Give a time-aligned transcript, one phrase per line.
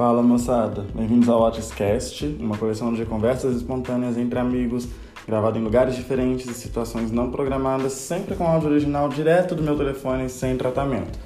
[0.00, 4.88] Fala moçada, bem-vindos ao Watchcast, uma coleção de conversas espontâneas entre amigos,
[5.28, 9.76] gravado em lugares diferentes e situações não programadas, sempre com áudio original direto do meu
[9.76, 11.18] telefone sem tratamento.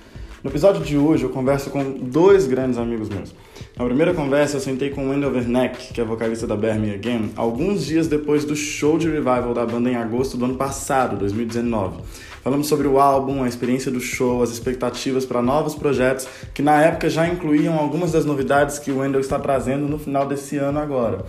[0.42, 3.32] No episódio de hoje eu converso com dois grandes amigos meus.
[3.78, 7.30] Na primeira conversa eu sentei com Wendell Werneck, que é vocalista da Bear Me Again,
[7.36, 12.02] alguns dias depois do show de revival da banda em agosto do ano passado, 2019.
[12.44, 16.78] Falamos sobre o álbum, a experiência do show, as expectativas para novos projetos, que na
[16.78, 20.78] época já incluíam algumas das novidades que o Wendell está trazendo no final desse ano
[20.78, 21.24] agora.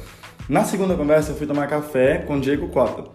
[0.49, 3.05] Na segunda conversa eu fui tomar café com Diego Cota,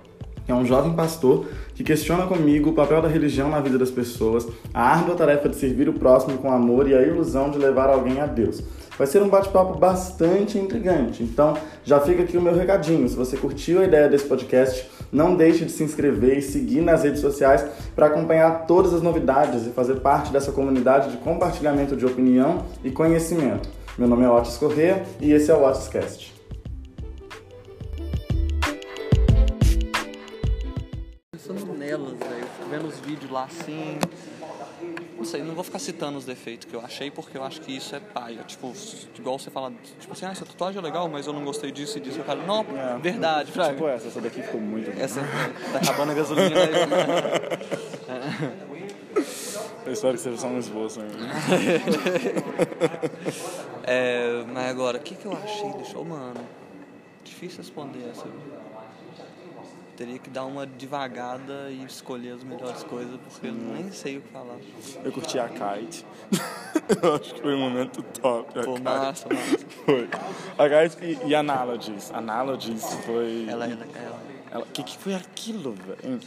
[0.47, 1.45] que é um jovem pastor
[1.75, 5.57] que questiona comigo o papel da religião na vida das pessoas, a árdua tarefa de
[5.57, 8.63] servir o próximo com amor e a ilusão de levar alguém a Deus.
[9.01, 13.09] Vai ser um bate-papo bastante intrigante, então já fica aqui o meu recadinho.
[13.09, 17.03] Se você curtiu a ideia desse podcast, não deixe de se inscrever e seguir nas
[17.03, 17.65] redes sociais
[17.97, 22.91] para acompanhar todas as novidades e fazer parte dessa comunidade de compartilhamento de opinião e
[22.91, 23.71] conhecimento.
[23.97, 26.35] Meu nome é Otis Corrêa e esse é o Otiscast.
[31.33, 33.99] Pensando nelas, velho, vendo os vídeos lá assim.
[35.21, 37.77] Não sei, não vou ficar citando os defeitos que eu achei, porque eu acho que
[37.77, 38.43] isso é paia.
[38.45, 38.73] Tipo,
[39.19, 41.99] igual você fala, tipo assim, ah, essa tatuagem é legal, mas eu não gostei disso
[41.99, 42.21] e disso.
[42.21, 42.97] Eu falo, não, É.
[42.99, 43.75] verdade, fraga.
[43.75, 45.05] Tipo essa, essa daqui ficou muito boa.
[45.05, 46.49] Essa tá acabando a gasolina.
[46.49, 46.67] Né?
[49.85, 51.01] Eu espero que seja só um esboço.
[53.83, 56.41] É, mas agora, o que, que eu achei do show, mano?
[57.25, 58.25] Difícil responder essa.
[60.01, 64.23] Teria que dar uma devagada e escolher as melhores coisas, porque eu nem sei o
[64.23, 64.57] que falar.
[65.05, 66.07] Eu curti a Kite.
[67.03, 68.59] eu acho que foi um momento top.
[68.59, 68.83] a Pô, Kite.
[68.83, 69.59] massa, massa.
[69.85, 70.09] Foi.
[70.57, 72.11] A Kite e, e Analogies.
[72.13, 73.45] Analogies foi.
[73.47, 76.21] Ela, ela, ela, Ela, que que foi aquilo, velho?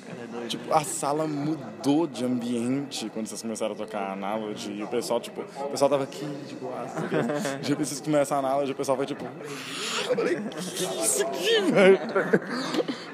[0.44, 0.48] é.
[0.48, 4.72] Tipo, a sala mudou de ambiente quando vocês começaram a tocar Analogy.
[4.72, 6.86] E o pessoal, tipo, o pessoal tava aqui, tipo, ah,
[7.62, 11.22] de repente vocês começam a Analogy, o pessoal vai, tipo, eu falei, que é isso
[11.26, 12.00] aqui, velho?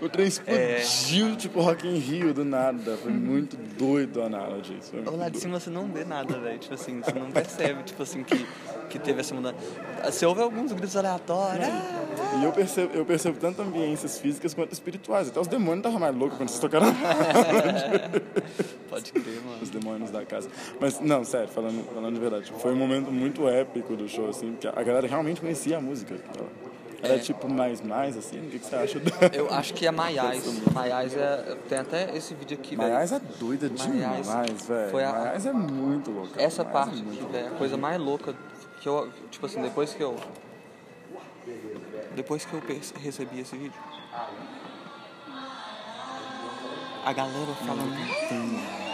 [0.02, 2.96] O trem explodiu, tipo, Rock in Rio do nada.
[2.98, 4.78] Foi muito doido a Analogy.
[4.82, 6.60] Foi lá de cima você não vê nada, velho.
[6.60, 8.46] Tipo assim, você não percebe, tipo assim, que,
[8.90, 9.56] que teve essa mudança.
[10.04, 11.68] Você ouve alguns gritos aleatórios.
[12.40, 15.28] E eu percebo, eu percebo tanto ambiências físicas quanto espirituais.
[15.30, 16.88] Até os demônios estavam mais loucos quando vocês tocaram
[18.90, 19.60] Pode crer, mano.
[19.62, 20.50] os demônios da casa.
[20.80, 24.56] Mas, não, sério, falando, falando de verdade, foi um momento muito épico do show, assim,
[24.60, 26.16] que a galera realmente conhecia a música.
[26.16, 26.48] Ela,
[27.02, 27.20] era É.
[27.20, 29.02] tipo mais, mais, assim, o que, que você acha?
[29.34, 30.44] Eu acho que é Maiás.
[30.74, 31.56] Maiás é.
[31.70, 32.90] Tem até esse vídeo aqui, velho.
[32.92, 34.28] Maiás é doida demais,
[34.68, 34.98] velho.
[35.08, 36.42] a- Maiás é muito louca.
[36.42, 38.36] Essa Maiás parte é aqui, velho, é a coisa mais louca
[38.80, 39.12] que eu.
[39.30, 40.18] Tipo assim, depois que eu.
[42.16, 42.62] Depois que eu
[43.02, 43.80] recebi esse vídeo.
[47.06, 48.89] A galera falando.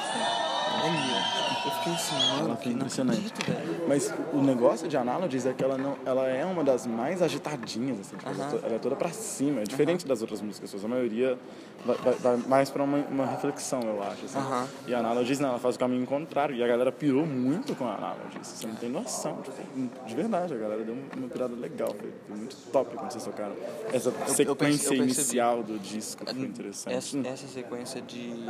[0.90, 3.34] Eu fiquei assim, mano, Ela foi impressionante.
[3.40, 3.86] acredito.
[3.88, 8.00] Mas o negócio de Analogies é que ela, não, ela é uma das mais agitadinhas,
[8.00, 10.70] assim, tipo, ela, é to- ela é toda pra cima, é diferente das outras músicas
[10.70, 10.84] suas.
[10.86, 11.38] A maioria
[11.86, 14.26] vai, vai- vai mais pra uma, uma reflexão, eu acho.
[14.26, 14.38] Assim.
[14.38, 14.68] Aham.
[14.88, 16.56] E a Analogies não, ela faz o caminho contrário.
[16.56, 18.48] E a galera pirou muito com a Analogies.
[18.48, 19.42] Você não tem noção.
[19.42, 21.90] Tipo, de verdade, a galera deu uma pirada legal.
[22.00, 23.54] Foi, foi muito top quando vocês tocaram.
[23.92, 26.94] Essa sequência eu inicial do disco foi interessante.
[26.96, 28.46] Essa, essa sequência de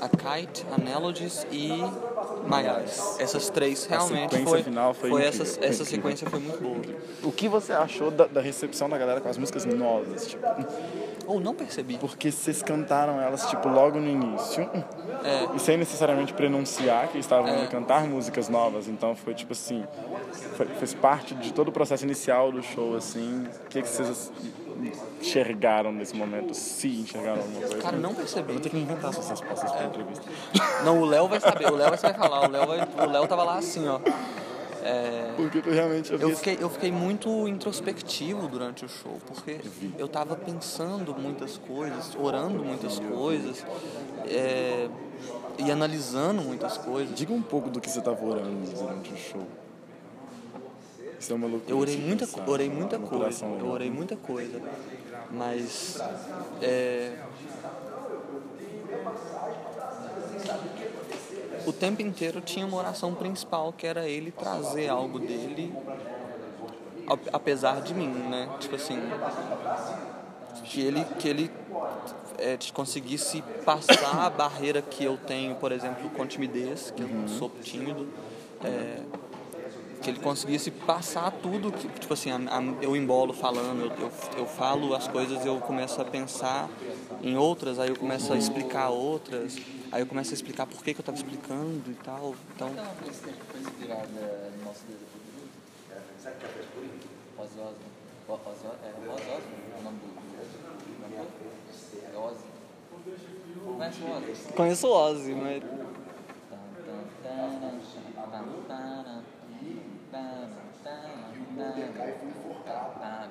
[0.00, 1.07] a Kite, Analogies
[1.50, 1.68] e
[2.46, 3.16] Maias.
[3.20, 5.86] Essas três realmente sequência foi, final foi incrível, essa, foi essa incrível.
[5.86, 6.80] sequência foi muito boa.
[7.22, 10.26] O que você achou da, da recepção da galera com as músicas novas?
[10.28, 10.44] Tipo,
[11.26, 11.98] Ou não percebi.
[11.98, 14.62] porque vocês cantaram elas tipo logo no início
[15.24, 17.58] É, e sem necessariamente prenunciar que estavam É.
[17.60, 19.84] indo cantar músicas novas então foi tipo assim
[20.56, 24.30] foi, fez parte de todo o processo inicial do show assim o que, que vocês
[25.20, 28.52] enxergaram nesse momento se enxergaram alguma coisa cara, não eu percebi.
[28.52, 30.24] vou ter que inventar suas respostas para entrevista
[30.84, 32.48] Não, o Léo vai saber, o Léo vai saber falar.
[32.48, 34.00] O Léo, vai, o Léo tava lá assim, ó.
[34.82, 39.60] É, porque eu realmente eu, eu, fiquei, eu fiquei muito introspectivo durante o show, porque
[39.98, 43.66] eu tava pensando muitas coisas, orando muitas coisas,
[44.24, 44.88] é,
[45.58, 47.14] e analisando muitas coisas.
[47.14, 49.46] diga um pouco do que você estava orando durante o show
[51.18, 52.48] isso é uma loucura Eu orei de muita, pensar.
[52.48, 54.60] orei muita coisa, eu orei muita coisa,
[55.30, 56.00] mas
[56.62, 57.12] é,
[61.66, 65.74] o tempo inteiro tinha uma oração principal que era ele trazer algo dele,
[67.32, 68.48] apesar de mim, né?
[68.60, 68.98] Tipo assim,
[70.64, 71.50] que ele que ele
[72.38, 77.50] é, conseguisse passar a barreira que eu tenho, por exemplo, com timidez, que eu sou
[77.62, 78.06] tímido.
[78.64, 79.02] é,
[80.02, 84.12] que ele conseguisse passar tudo, que, tipo assim, a- a- eu embolo falando, eu, eu,
[84.38, 86.68] eu falo as coisas, eu começo a pensar
[87.22, 89.56] em outras, aí eu começo a explicar outras,
[89.90, 92.34] aí eu começo a explicar por que, que eu estava explicando e tal.
[92.54, 92.68] Então,
[97.38, 97.78] Ozzy Osbourne.
[98.28, 98.78] O- Ozzy Osbourne.
[98.84, 100.06] É Ozzy Osbourne o nome do.
[100.06, 101.26] do- do cantor?
[102.12, 102.44] É Ozzy.
[103.76, 104.52] Conhece o Ozzy?
[104.54, 105.62] Conheço o Ozzy, mas.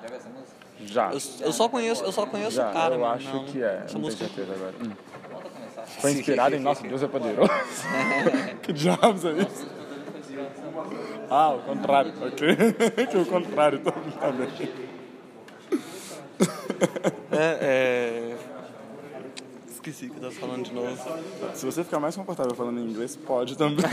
[0.00, 0.56] Já viu essa música?
[0.80, 1.10] Já.
[1.10, 3.44] Eu, eu só conheço, eu só conheço Já, o cara, eu acho não.
[3.44, 3.82] que é.
[3.84, 4.74] Essa Não tenho certeza agora.
[4.80, 4.92] Hum.
[6.00, 7.50] Foi inspirado em Nosso Deus é Poderoso.
[8.62, 9.66] que diabos é isso?
[11.30, 12.56] Ah, o contrário, ok.
[13.10, 14.48] que o contrário também.
[17.30, 18.36] É, é...
[19.68, 20.96] Esqueci que eu tava falando de novo.
[21.54, 23.82] Se você ficar mais confortável falando em inglês, pode também.
[23.84, 23.90] tá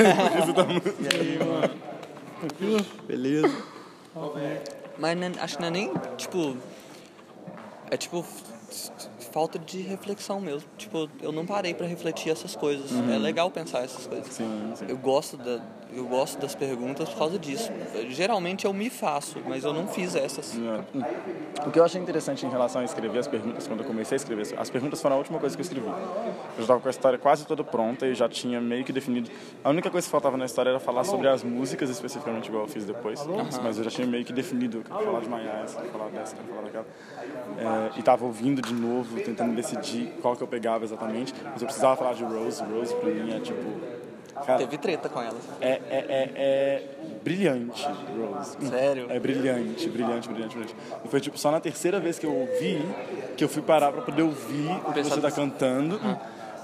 [0.99, 1.94] E aí, mano?
[3.07, 3.55] Beleza.
[4.97, 6.57] Mas acho que não é nem, tipo...
[7.91, 8.25] É tipo...
[9.35, 10.69] Falta de reflexão mesmo.
[10.77, 12.89] Tipo, eu não parei pra refletir essas coisas.
[13.13, 14.27] É legal pensar essas coisas.
[14.33, 14.85] Sim, sim.
[14.87, 15.59] Eu gosto, da,
[15.91, 17.69] eu gosto das perguntas por causa disso.
[18.11, 20.57] Geralmente eu me faço, mas eu não fiz essas.
[21.67, 24.19] O que eu achei interessante em relação a escrever as perguntas, quando eu comecei a
[24.19, 25.85] escrever, as perguntas foram a última coisa que eu escrevi.
[25.85, 25.95] Eu
[26.55, 29.29] já estava com a história quase toda pronta e já tinha meio que definido.
[29.61, 32.69] A única coisa que faltava na história era falar sobre as músicas, especificamente igual eu
[32.69, 33.19] fiz depois.
[33.61, 36.37] Mas eu já tinha meio que definido, eu quero falar de Maiás, quero falar dessa,
[36.37, 36.85] quero falar daquela.
[37.57, 41.33] É, e estava ouvindo de novo, tentando decidir qual que eu pegava exatamente.
[41.43, 42.63] Mas eu precisava falar de Rose.
[42.63, 43.95] Rose pra mim é tipo.
[44.45, 45.41] Cara, Teve treta com elas.
[45.61, 46.83] é, é, é, é
[47.23, 47.87] brilhante,
[48.17, 48.57] Rose.
[48.67, 49.07] Sério?
[49.09, 50.75] É brilhante, brilhante, brilhante, brilhante.
[51.05, 52.81] E foi tipo só na terceira vez que eu ouvi
[53.37, 55.99] que eu fui parar pra poder ouvir o que você tá cantando.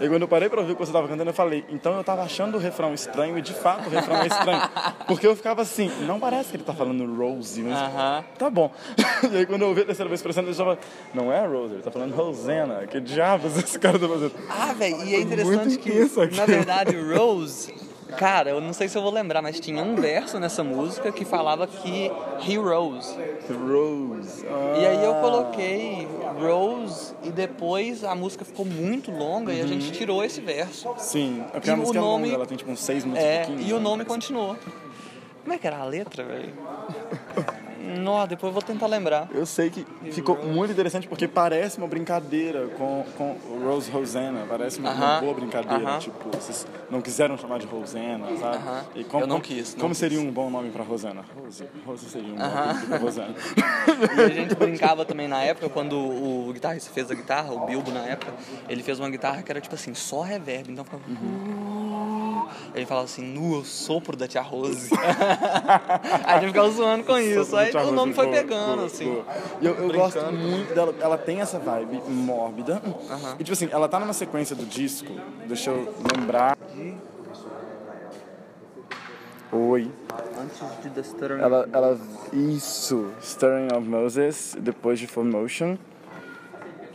[0.01, 2.03] E quando eu parei pra ouvir o que você tava cantando, eu falei, então eu
[2.03, 4.62] tava achando o refrão estranho e de fato o refrão é estranho.
[5.07, 8.24] Porque eu ficava assim, não parece que ele tá falando Rose, mas Aham.
[8.38, 8.71] tá bom.
[9.31, 10.80] E aí quando eu ouvi a terceira vez prestando, eu falei,
[11.13, 12.88] não é Rose, ele tá falando Rosena.
[12.88, 14.33] Que diabos esse cara tá fazendo?
[14.50, 16.36] Ah, velho, e é Muito interessante que, aqui.
[16.36, 17.74] na verdade, Rose,
[18.17, 21.25] cara, eu não sei se eu vou lembrar, mas tinha um verso nessa música que
[21.25, 22.11] falava que
[22.47, 23.15] he rose.
[23.49, 24.45] Rose.
[24.79, 25.21] E aí eu Ah.
[25.21, 26.07] coloquei
[26.39, 30.89] Rose e depois a música ficou muito longa e a gente tirou esse verso.
[30.97, 33.03] Sim, é porque E a o música é nome- longa, ela tem tipo uns seis
[33.03, 33.81] minutos É, pouquinho, e o né?
[33.83, 34.55] nome continuou.
[35.43, 36.53] Como é que era a letra, velho?
[37.81, 39.28] Não, depois eu vou tentar lembrar.
[39.33, 44.45] Eu sei que ficou muito interessante porque parece uma brincadeira com, com o Rose Rosena.
[44.48, 45.83] Parece uma, uma Aham, boa brincadeira.
[45.89, 46.00] aham.
[46.00, 48.57] Tipo, vocês não quiseram chamar de Rosena, sabe?
[48.57, 48.86] Aham.
[48.95, 49.98] E como, Eu não quis, não Como quis.
[50.00, 51.24] seria um bom nome pra Rosena?
[51.36, 51.66] Rose.
[51.86, 53.36] Rose seria um bom nome pra Rosena.
[54.18, 57.92] E a gente brincava também na época, quando o guitarrista fez a guitarra, o Bilbo
[57.92, 58.33] na época,
[58.69, 61.04] ele fez uma guitarra que era tipo assim, só reverb, então ficava.
[62.73, 64.89] Ele falava assim, nu, eu sopro da tia Rose.
[66.25, 67.56] Aí a gente ficava zoando com isso.
[67.56, 69.23] Aí o nome foi pegando, assim.
[69.62, 70.95] E eu, eu gosto muito dela.
[71.00, 72.81] Ela tem essa vibe mórbida.
[73.39, 75.12] E tipo assim, ela tá numa sequência do disco.
[75.45, 76.57] Deixa eu lembrar.
[79.51, 79.91] Oi.
[80.41, 81.41] Antes de The Stuttering.
[81.41, 82.00] Ela, ela,
[82.31, 85.77] isso, Stirring of Moses, depois de Full Motion.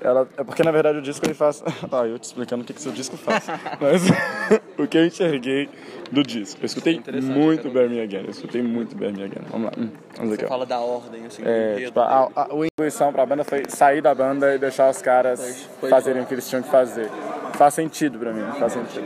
[0.00, 1.62] Ela, é porque na verdade o disco ele faz.
[1.90, 3.46] Ah, eu te explicando o que, que seu disco faz.
[3.80, 4.02] Mas
[4.78, 5.68] o que eu enxerguei
[6.12, 6.60] do disco.
[6.62, 8.24] Eu escutei muito Bear Me Again.
[8.24, 9.42] Eu escutei muito Bear Me Again.
[9.50, 9.72] Vamos lá.
[9.78, 10.46] Hum, vamos aqui.
[10.46, 14.14] Fala da ordem, assim, É, tipo, a, a, a intuição pra banda foi sair da
[14.14, 17.10] banda e deixar os caras Foi- fazerem o que eles tinham que fazer.
[17.54, 19.04] Faz sentido pra mim, faz sentido.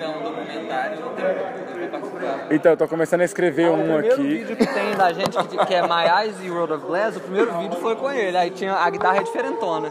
[2.50, 4.22] Então, eu tô começando a escrever O um primeiro aqui.
[4.22, 7.20] vídeo que tem da gente, que, que é My Eyes e Road of Glass, o
[7.20, 8.36] primeiro vídeo foi com ele.
[8.36, 9.88] Aí tinha a guitarra é diferentona.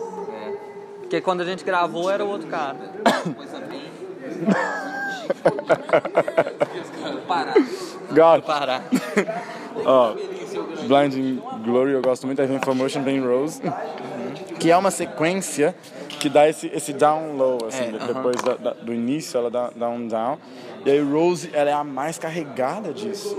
[1.10, 2.76] Porque quando a gente gravou era o outro cara.
[3.36, 3.82] Coisa bem.
[7.28, 7.56] Parar.
[8.12, 8.44] God.
[9.86, 10.14] Ó,
[10.88, 13.60] Blinding Glory eu gosto muito, vem Information, vem Rose,
[14.60, 15.74] que é uma sequência
[16.20, 18.08] que dá esse, esse down low, assim, É, de- aham.
[18.14, 20.38] depois da- da- do início ela dá, dá um down,
[20.86, 23.36] e aí Rose ela é a mais carregada disso,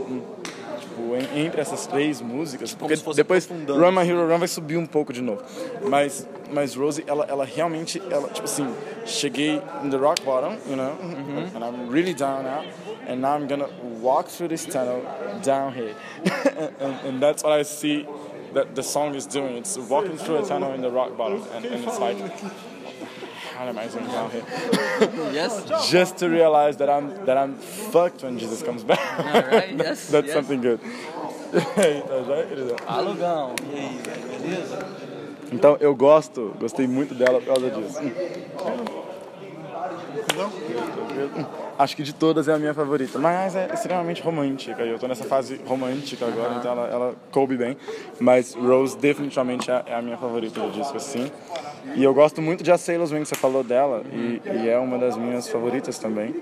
[1.00, 3.48] tipo, en- entre essas três músicas, porque se fosse depois.
[3.68, 5.42] Run My Hero Run vai subir um pouco de novo,
[5.88, 8.66] mas, mas Rose, ela, ela realmente, ela, tipo assim,
[9.06, 11.48] cheguei in the rock bottom, you know, Uhum.
[11.54, 12.64] and I'm really down now,
[13.08, 13.68] and now I'm gonna
[14.02, 15.02] walk through this tunnel
[15.42, 15.94] down here,
[16.80, 18.06] and, and that's what I see
[18.54, 19.56] that the song is doing.
[19.56, 22.16] It's walking through a tunnel in the rock bottom, and, and it's like,
[23.60, 24.42] how am I doing down here?
[25.32, 25.90] Yes?
[25.90, 27.56] Just to realize that I'm that I'm
[27.92, 29.04] fucked when Jesus comes back.
[29.20, 30.34] Alright, yes, that's yes.
[30.34, 30.80] something good.
[31.52, 32.76] Querida?
[32.86, 33.54] Alugão.
[33.70, 34.00] E aí,
[34.38, 34.78] beleza?
[35.52, 38.00] Então eu gosto, gostei muito dela por causa disso.
[41.78, 43.18] Acho que de todas é a minha favorita.
[43.18, 44.82] Mas é extremamente romântica.
[44.82, 47.76] Eu tô nessa fase romântica agora, então ela, ela coube bem.
[48.18, 51.30] Mas Rose definitivamente é, é a minha favorita do disco, assim.
[51.94, 54.98] E eu gosto muito de A Sailor's Wing, você falou dela, e, e é uma
[54.98, 56.34] das minhas favoritas também.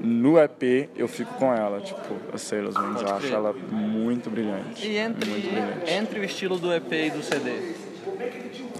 [0.00, 1.98] No EP eu fico com ela, tipo,
[2.32, 4.86] A Sailor's Wings, eu acho ela muito brilhante.
[4.86, 5.92] E entre, Muito brilhante.
[5.92, 7.50] entre o estilo do EP e do CD?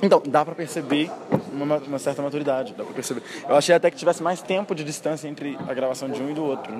[0.05, 1.11] Então, dá pra perceber
[1.51, 3.23] uma, uma certa maturidade, dá pra perceber.
[3.49, 6.35] Eu achei até que tivesse mais tempo de distância entre a gravação de um e
[6.35, 6.71] do outro.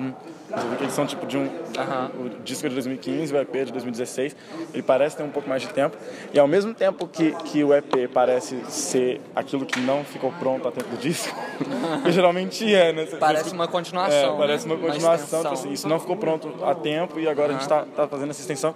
[0.47, 1.45] Mas eu vi que eles são tipo de um.
[1.45, 4.35] O disco é de 2015, o EP é de 2016.
[4.73, 5.97] Ele parece ter um pouco mais de tempo.
[6.31, 10.67] E ao mesmo tempo que, que o EP parece ser aquilo que não ficou pronto
[10.67, 11.35] a tempo do disco,
[12.05, 13.07] que geralmente é, né?
[13.19, 14.75] Parece uma continuação, É, parece né?
[14.75, 15.41] uma continuação.
[15.41, 18.29] tipo assim, isso não ficou pronto a tempo e agora a gente tá, tá fazendo
[18.29, 18.75] essa extensão.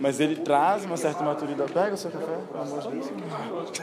[0.00, 1.70] Mas ele traz uma certa maturidade.
[1.72, 3.81] Pega o seu café, pelo amor de Deus.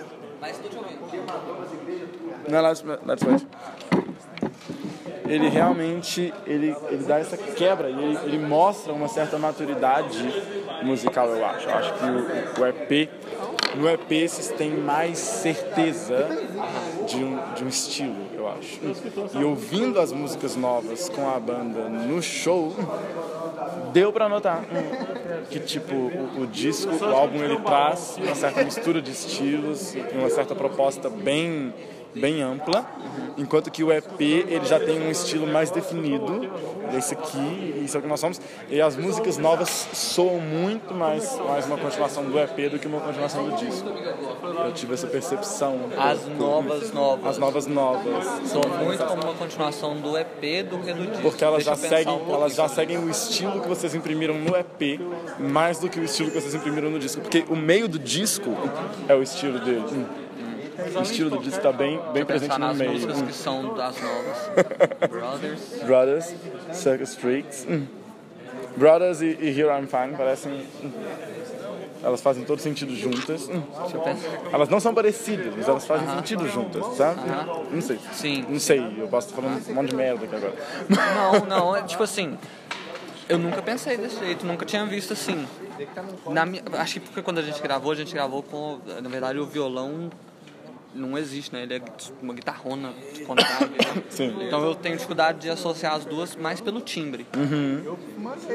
[2.47, 3.47] Não, that's, that's right.
[5.27, 10.17] Ele realmente ele, ele dá essa quebra ele, ele mostra uma certa maturidade
[10.83, 11.69] musical, eu acho.
[11.69, 13.09] Eu acho que o, o EP,
[13.75, 16.27] no EP vocês têm mais certeza
[17.07, 18.79] de um, de um estilo, eu acho.
[19.37, 22.73] E ouvindo as músicas novas com a banda no show,
[23.91, 28.63] deu pra notar hum, que tipo o, o disco, o álbum ele traz uma certa
[28.63, 31.73] mistura de estilos, uma certa proposta bem
[32.15, 32.85] bem ampla,
[33.37, 36.49] enquanto que o EP ele já tem um estilo mais definido,
[36.97, 41.39] esse aqui, isso é o que nós somos, e as músicas novas soam muito mais
[41.39, 43.89] mais uma continuação do EP do que uma continuação do disco.
[44.65, 45.79] Eu tive essa percepção.
[45.97, 47.25] As novas novas.
[47.27, 48.25] As novas novas.
[48.47, 51.21] São muito como uma continuação do EP do que do disco.
[51.21, 54.55] Porque elas Deixa já, seguem, um elas já seguem o estilo que vocês imprimiram no
[54.55, 54.99] EP
[55.39, 57.21] mais do que o estilo que vocês imprimiram no disco.
[57.21, 58.49] Porque o meio do disco
[59.07, 60.05] é o estilo dele.
[60.97, 62.91] O estilo do disco está bem, bem presente no nas meio.
[62.91, 65.09] músicas que são das novas.
[65.09, 65.83] Brothers.
[65.85, 66.35] Brothers,
[66.73, 67.65] Circus Freaks.
[67.69, 67.85] hum.
[68.75, 70.65] Brothers e, e Here I'm Fine parecem.
[70.83, 70.91] hum.
[72.01, 73.49] Elas fazem todo sentido juntas.
[73.49, 73.61] hum.
[74.53, 77.19] Elas não são parecidas, mas elas fazem sentido juntas, sabe?
[77.71, 77.99] Não sei.
[78.13, 78.45] Sim.
[78.47, 80.53] Não sei, eu posso estar falando um monte de merda aqui agora.
[80.87, 82.37] Não, não, é tipo assim.
[83.27, 85.45] Eu nunca pensei desse jeito, nunca tinha visto assim.
[86.29, 88.79] Na minha, acho que porque quando a gente gravou, a gente gravou com.
[89.03, 90.09] Na verdade, o violão
[90.93, 91.63] não existe, né?
[91.63, 91.81] Ele é
[92.21, 92.91] uma guitarrona
[93.27, 94.03] com drive, né?
[94.09, 94.35] Sim.
[94.41, 97.25] Então eu tenho dificuldade de associar as duas mais pelo timbre.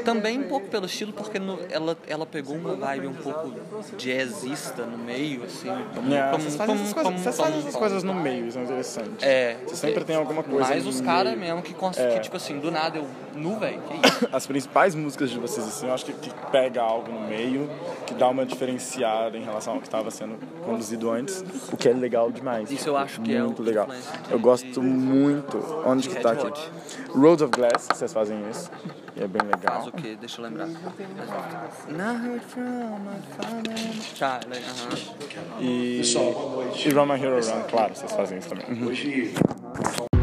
[0.03, 3.53] Também um pouco pelo estilo, porque no- ela, ela pegou uma vibe um pouco
[3.97, 5.69] jazzista no meio, assim.
[5.93, 8.13] Como, É, como, vocês fazem como, essas coisas, como- vocês fazem como- essas coisas no
[8.13, 9.25] meio, isso é interessante.
[9.25, 9.57] É.
[9.67, 12.09] Você sempre tem alguma coisa Mas os caras mesmo que, cons- É.
[12.15, 13.07] que, tipo assim, do nada eu.
[13.35, 14.29] Nu, velho, que isso?
[14.31, 17.69] As principais músicas de vocês, assim, eu acho que, que pega algo no meio,
[18.05, 21.93] que dá uma diferenciada em relação ao que estava sendo conduzido antes, o que é
[21.93, 22.71] legal demais.
[22.71, 23.87] Isso eu acho que é muito o legal.
[24.29, 25.57] Eu gosto muito.
[25.85, 26.51] Onde que tá aqui?
[27.09, 28.71] Roads of Glass, vocês fazem isso.
[29.15, 29.75] E é bem legal.
[29.75, 30.17] Faz o quê?
[30.19, 30.67] Deixa eu lembrar.
[30.67, 34.19] Not heard from my father.
[34.19, 34.61] Tá, né?
[35.59, 38.65] E, e Run My Hero Run, claro, vocês fazem isso também.
[38.69, 40.14] Uhum.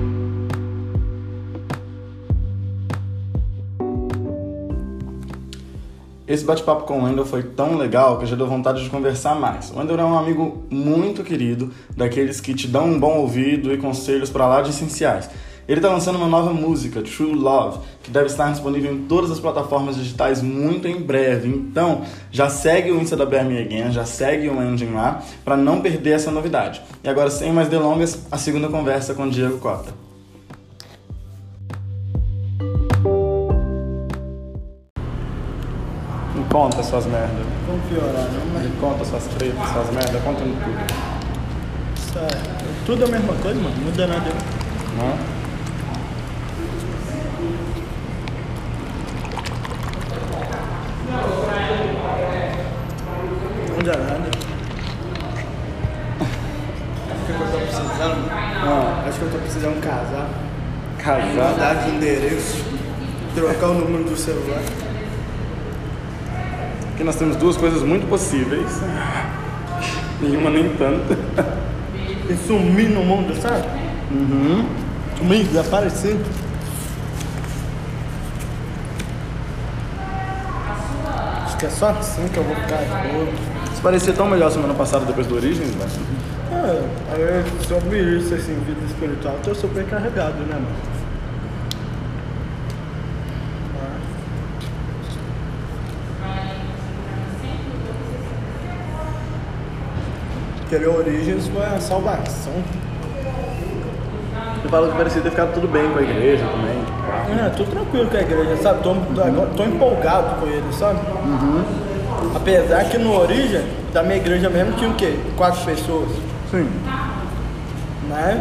[6.32, 9.70] Esse bate-papo com o Wendel foi tão legal que já deu vontade de conversar mais.
[9.70, 13.76] O Wendel é um amigo muito querido, daqueles que te dão um bom ouvido e
[13.76, 15.28] conselhos para lá de essenciais.
[15.68, 19.40] Ele está lançando uma nova música, True Love, que deve estar disponível em todas as
[19.40, 21.48] plataformas digitais muito em breve.
[21.50, 25.82] Então, já segue o Insta da Me Again, já segue o Engine lá, para não
[25.82, 26.80] perder essa novidade.
[27.04, 29.92] E agora, sem mais delongas, a segunda conversa com o Diego Cota.
[36.52, 37.46] Conta suas merdas.
[37.66, 40.84] Vamos piorar, não, mas Me conta suas tretas, suas merdas, conta no tudo.
[41.96, 42.28] isso é
[42.86, 43.74] tudo a mesma coisa, mano.
[43.76, 44.30] Não muda nada.
[44.98, 45.42] Não?
[53.68, 54.30] Não muda nada.
[57.10, 58.30] O que eu tô precisando?
[58.30, 60.28] Ah, Acho que eu tô precisando casar.
[60.98, 61.52] casado.
[61.52, 62.64] Mudar de endereço.
[63.34, 64.60] Trocar o número do celular.
[67.02, 68.80] Aqui nós temos duas coisas muito possíveis.
[70.20, 71.18] Nenhuma nem tanto.
[72.30, 73.66] E sumir no mundo, sabe?
[74.12, 74.64] Uhum.
[75.18, 76.16] Sumir, desaparecer.
[81.44, 83.26] Acho que é só assim que eu vou ficar de boa.
[83.74, 85.90] Você parecia tão melhor semana passada depois do Origens, velho.
[86.52, 91.01] É, aí sobre isso, assim, vida espiritual, eu tô super carregado, né, mano?
[100.72, 102.54] Querer origens foi a salvação.
[104.62, 107.44] Você falou que parecia ter ficado tudo bem com a igreja também.
[107.44, 108.82] É, tô tranquilo com a igreja, sabe?
[108.82, 110.98] Tô, agora tô empolgado com ele, sabe?
[112.34, 113.62] Apesar que no origem
[113.92, 115.14] da minha igreja mesmo tinha o quê?
[115.36, 116.08] Quatro pessoas.
[116.50, 116.66] Sim.
[118.08, 118.40] Mas,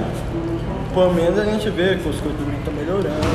[0.93, 3.27] pelo menos a gente vê que os costumes estão melhorando.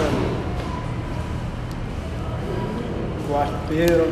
[3.30, 4.08] Quarteiro.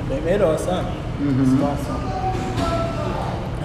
[0.00, 1.01] É bem melhor, sabe?
[1.22, 1.96] A situação.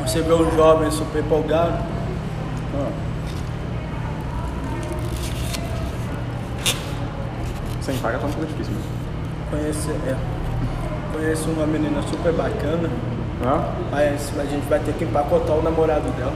[0.04, 1.80] Você vê os jovens super empolgados.
[7.82, 8.92] Sem paga tá um pouco difícil mesmo.
[9.50, 10.16] Conheço, é,
[11.14, 12.90] conheço uma menina super bacana.
[13.44, 13.74] Ah?
[13.92, 16.34] Mas a gente vai ter que empacotar o namorado dela.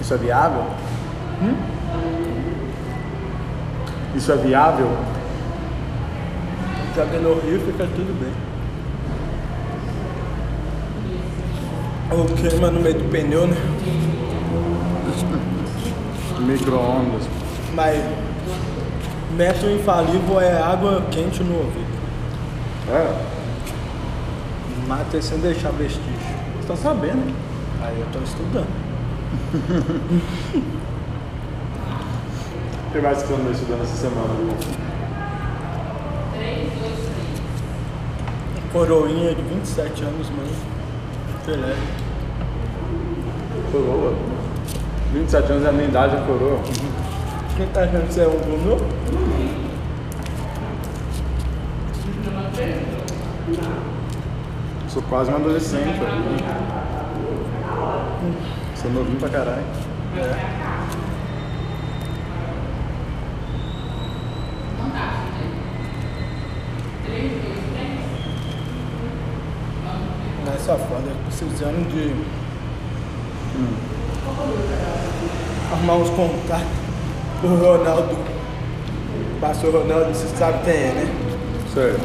[0.00, 0.64] Isso é viável?
[4.20, 4.86] Isso é viável?
[6.94, 8.34] Joga no rio fica tudo bem.
[12.12, 13.56] O queima no meio do pneu, né?
[16.38, 17.22] Micro-ondas.
[17.72, 17.98] Mas
[19.38, 21.98] método infalível é água quente no ouvido.
[22.90, 23.24] É,
[24.86, 26.12] Mata sem deixar vestígio.
[26.60, 27.34] você tá sabendo.
[27.80, 28.68] Aí eu tô estudando.
[32.90, 34.34] O que mais que você andou estudando essa semana?
[38.72, 40.50] Coroinha de 27 anos, mano.
[41.46, 41.76] Pelé.
[43.70, 44.12] Coroa.
[45.12, 46.58] 27 anos é a minha idade, é coroa.
[47.56, 48.76] Quem tá achando que você é um Bruno?
[54.88, 56.24] Sou quase um adolescente, velho.
[58.74, 59.62] Sou novinho pra caralho.
[60.12, 60.69] Mas
[70.70, 72.14] só foda, precisando de
[75.72, 76.66] arrumar uns contatos.
[77.42, 78.16] O Ronaldo.
[79.40, 81.14] Passou o Ronaldo, você sabe quem é, né?
[81.74, 82.00] Certo.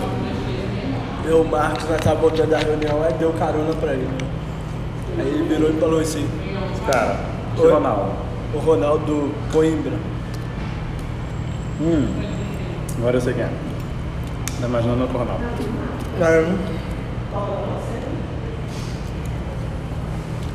[1.25, 4.07] Eu, o Marcos, nós tava voltando da reunião, aí deu carona pra ele?
[5.19, 6.27] Aí ele virou e falou assim,
[6.91, 7.19] Cara,
[7.57, 7.71] Oi?
[7.71, 8.11] Ronaldo.
[8.53, 9.93] o Ronaldo Coimbra.
[11.81, 12.07] Hum.
[12.97, 13.49] Agora eu sei quem é.
[14.59, 15.43] Tá imaginando outro Ronaldo.
[16.21, 16.55] Aí,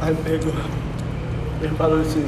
[0.00, 0.52] aí pegou,
[1.62, 2.26] ele falou assim,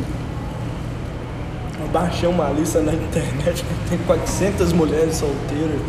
[1.80, 5.80] eu baixei uma lista na internet que tem 400 mulheres solteiras.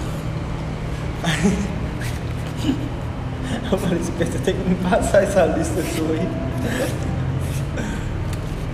[1.24, 1.58] Aí,
[3.72, 6.28] eu falei assim, você tem que me passar essa lista sua aí.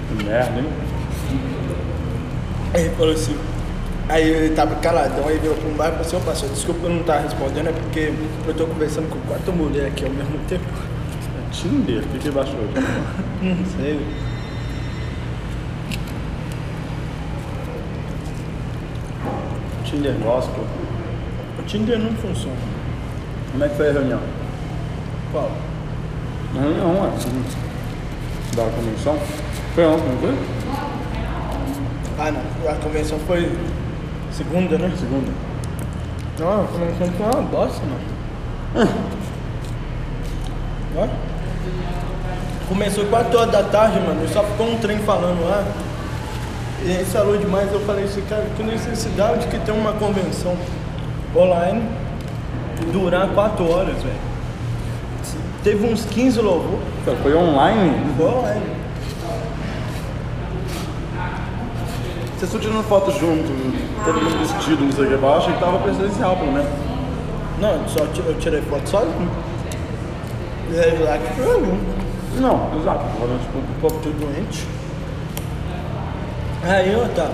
[0.08, 0.68] Que merda, hein?
[2.74, 3.36] Aí ele falou assim,
[4.08, 6.90] aí ele tava caladão, aí veio pro Marco e falou assim, ô pastor, desculpa eu
[6.92, 8.14] não estar respondendo, é porque
[8.48, 10.66] eu tô conversando com quatro mulheres aqui ao mesmo tempo.
[11.60, 12.04] É Tinder.
[12.04, 12.56] O que que baixou?
[13.42, 14.00] Não sei.
[19.84, 20.64] Tinder Gospel.
[21.58, 22.56] O Tinder não funciona.
[23.52, 24.20] Como é que foi a reunião?
[25.34, 25.52] Qual?
[26.56, 27.10] A reunião, ué.
[28.56, 29.18] Da convenção?
[29.76, 30.36] Foi ontem, não foi?
[32.20, 33.52] Ah não, a convenção foi
[34.32, 34.92] segunda, né?
[34.98, 35.32] Segunda.
[36.40, 38.90] Não, a convenção foi uma bosta, mano.
[40.96, 41.29] Ó.
[42.68, 45.64] Começou 4 horas da tarde, mano, só ficou um trem falando lá.
[46.86, 50.56] E aí falou demais, eu falei assim, cara, que necessidade que tem uma convenção
[51.36, 51.84] online
[52.92, 54.30] durar 4 horas, velho.
[55.64, 58.14] Teve uns 15 louvor, Então, Foi online?
[58.16, 58.80] foi online.
[62.38, 63.50] Vocês estão tirando foto junto,
[64.06, 65.14] todo mundo vestido, não sei o que.
[65.14, 66.70] Eu achei que tava presencial, pelo menos.
[67.60, 69.30] Não, só eu tirei foto sozinho.
[70.72, 71.78] E aí lá que foi eu.
[72.40, 73.06] Não, exato.
[73.16, 74.66] Agora, O povo tudo doente.
[76.64, 77.30] Aí, ó, tá.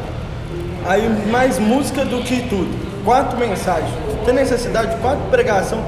[0.87, 3.03] Aí, mais música do que tudo.
[3.03, 3.91] Quatro mensagens.
[4.23, 5.79] Tem necessidade de quatro pregação.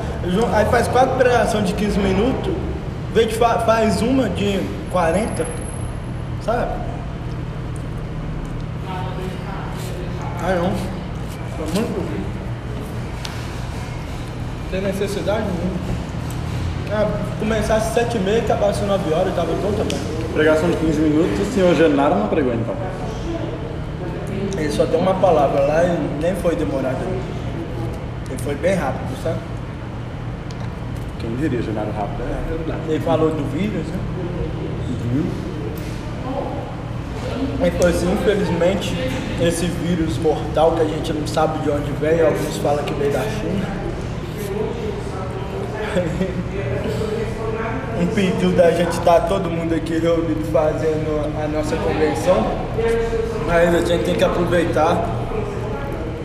[0.54, 2.54] Aí faz quatro pregação de 15 minutos.
[3.14, 4.60] De fa- faz uma de
[4.92, 5.46] 40.
[6.42, 6.72] Sabe?
[10.40, 10.72] Ah, não.
[11.58, 12.28] Foi muito.
[14.70, 15.97] Tem necessidade nenhuma.
[16.92, 17.06] Ah,
[17.40, 20.00] começasse às 7 e acabasse às 9 horas, tava bom também.
[20.34, 22.76] pregação de 15 minutos, o senhor Genaro não pregou, então.
[24.58, 26.98] Ele só deu uma palavra lá e nem foi demorado.
[28.30, 29.40] Ele foi bem rápido, sabe?
[31.20, 32.22] Quem diria Genaro rápido?
[32.22, 32.82] É verdade.
[32.88, 34.00] Ele falou do vírus, né?
[37.60, 38.96] Ele falou assim, infelizmente,
[39.42, 43.12] esse vírus mortal que a gente não sabe de onde veio, alguns falam que veio
[43.12, 43.66] da China.
[48.18, 52.48] Impediu da gente estar todo mundo aqui reunido fazendo a nossa convenção.
[53.46, 55.08] Mas a gente tem que aproveitar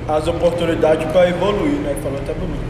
[0.08, 1.94] as oportunidades para evoluir, né?
[2.02, 2.64] Falou até bonito.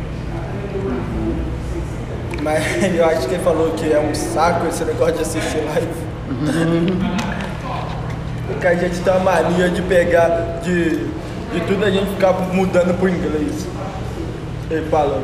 [2.43, 2.65] Mas
[2.97, 5.87] eu acho que ele falou que é um saco esse negócio de assistir live.
[8.49, 12.99] Porque a gente tem uma mania de pegar, de, de tudo a gente ficar mudando
[12.99, 13.69] pro inglês.
[14.69, 15.23] Ele falou.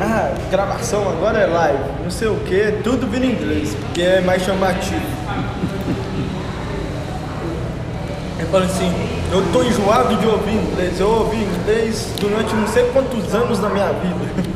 [0.00, 4.20] Ah, gravação agora é live, não sei o que, tudo vira em inglês, porque é
[4.20, 5.00] mais chamativo.
[8.38, 8.92] Ele falou assim,
[9.32, 13.68] eu tô enjoado de ouvir inglês, eu ouvi inglês durante não sei quantos anos da
[13.68, 14.48] minha vida.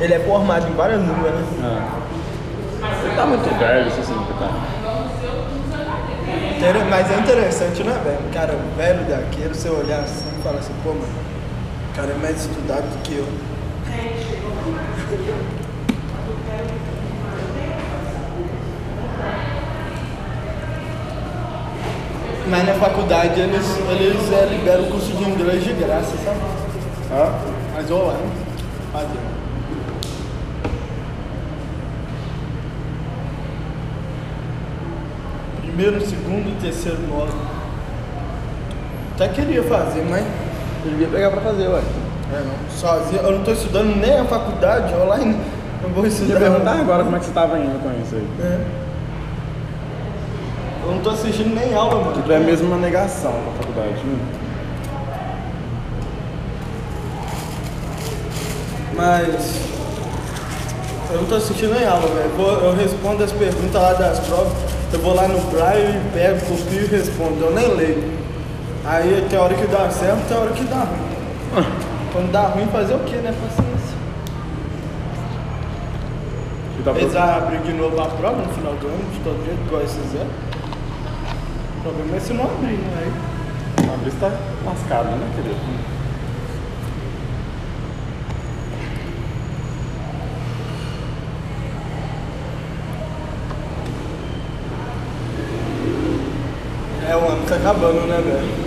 [0.00, 1.88] Ele é formado em várias línguas, né?
[3.04, 4.50] Ele tá muito velho, isso assim, tá.
[6.56, 8.18] Inter- Mas é interessante, né, velho?
[8.32, 11.04] Cara velho daquele, você olhar assim e falar assim, pô, mano,
[11.92, 13.26] o cara é mais estudado do que eu.
[22.48, 26.40] Mas na faculdade eles, eles é, liberam o curso de inglês de graça, sabe?
[27.12, 27.32] Hã?
[27.74, 28.32] Mas online.
[28.92, 29.18] Fazer.
[35.60, 37.46] Primeiro, segundo e terceiro módulo.
[39.14, 40.24] Até queria fazer, mas
[40.84, 42.05] Ele devia pegar pra fazer, ué.
[42.32, 42.70] É, não.
[42.78, 43.20] sozinho.
[43.22, 45.36] Eu não estou estudando nem a faculdade online.
[45.82, 46.34] Não vou Eu estudar.
[46.34, 48.28] ia perguntar agora como é que você tava indo com isso aí.
[48.40, 48.60] É.
[50.84, 52.22] Eu não tô assistindo nem aula, mano.
[52.24, 54.18] Tu é mesmo uma negação pra faculdade, né?
[58.94, 59.60] Mas
[61.10, 62.64] eu não tô assistindo nem aula, velho.
[62.64, 64.52] Eu respondo as perguntas lá das provas.
[64.92, 67.44] Eu vou lá no Braille, pego, copio e respondo.
[67.44, 68.12] Eu nem leio.
[68.84, 71.66] Aí tem hora que dá certo, tem hora que dá ruim.
[72.16, 73.30] Quando dá ruim, fazer o quê, né?
[73.30, 73.98] Paciência.
[76.80, 79.60] E tá Eles abrem de novo a prova no final do ano, de todo jeito,
[79.66, 80.30] igual eles fizeram.
[81.76, 83.12] O problema é se não abrir, né?
[83.76, 84.32] Aí A Brisa tá
[84.64, 85.60] lascada, né, querido?
[97.10, 98.65] É, o ano tá acabando, né, velho?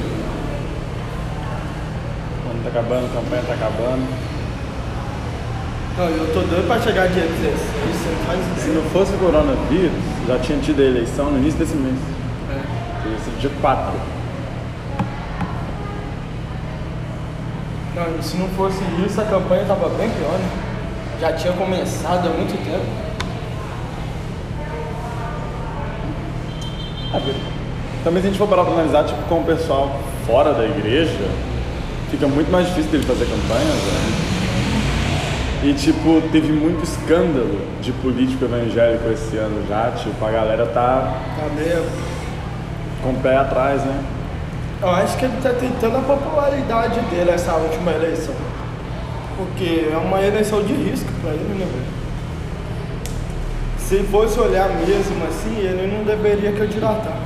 [2.79, 4.07] Acabando, a campanha tá acabando.
[5.97, 9.17] Não, eu tô doido pra chegar dia 16, você não faz Se não fosse o
[9.17, 9.91] coronavírus,
[10.25, 11.97] já tinha tido a eleição no início desse mês.
[12.49, 13.03] É.
[13.03, 13.93] Teria sido dia 4.
[17.95, 20.49] Não, se não fosse isso, a campanha tava bem pior, né?
[21.19, 23.09] Já tinha começado há muito tempo.
[28.05, 31.27] Também se a gente for parar pra analisar, tipo, com o pessoal fora da igreja,
[32.09, 34.29] fica muito mais difícil dele fazer campanha, velho.
[35.61, 41.17] E, tipo, teve muito escândalo de político evangélico esse ano já, tipo, a galera tá
[41.37, 41.83] Tá meio...
[43.03, 44.01] com o pé atrás, né?
[44.81, 48.33] Eu acho que ele tá tentando a popularidade dele essa última eleição.
[49.35, 51.99] Porque é uma eleição de risco pra ele, né, velho?
[53.77, 57.17] Se fosse olhar mesmo assim, ele não deveria candidatar.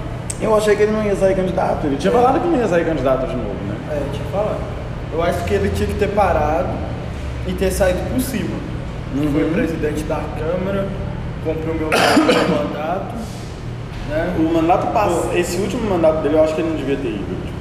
[0.41, 1.85] Eu achei que ele não ia sair candidato.
[1.85, 3.72] Ele tinha falado que não ia sair candidato de novo, né?
[3.93, 4.57] É, eu falar.
[5.13, 6.69] Eu acho que ele tinha que ter parado
[7.47, 8.55] e ter saído por cima.
[9.31, 10.87] Foi presidente da Câmara,
[11.43, 11.89] cumpriu meu
[12.49, 13.13] mandato,
[14.09, 14.33] né?
[14.39, 17.45] O mandato passado, esse último mandato dele, eu acho que ele não devia ter ido.
[17.45, 17.53] tipo.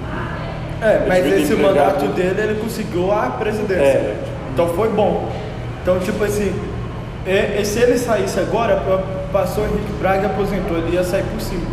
[0.83, 3.83] É, Ele mas esse mandato dele ele conseguiu a presidência.
[3.85, 4.17] É.
[4.53, 5.31] Então foi bom.
[5.83, 6.53] Então, tipo assim,
[7.27, 11.25] e se ele saísse agora, pa- passou o Henrique Braga e aposentou, ele ia sair
[11.25, 11.67] por cima.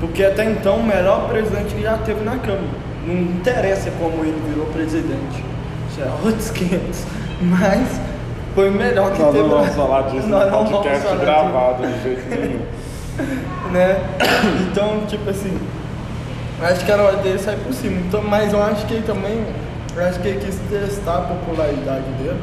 [0.00, 2.84] Porque até então o melhor presidente que já teve na Câmara.
[3.06, 5.44] Não interessa como ele virou presidente.
[5.90, 7.04] Isso é outros 500.
[7.42, 8.00] Mas
[8.54, 9.48] foi melhor que Nós teve.
[9.48, 12.60] não vamos falar disso Nós no podcast gravado de jeito nenhum.
[13.72, 13.96] né?
[14.70, 15.56] Então, tipo assim,
[16.62, 18.00] acho que era hora dele sair por cima.
[18.06, 19.44] Então, mas eu acho que ele também,
[19.96, 22.40] eu acho que ele quis testar a popularidade dele.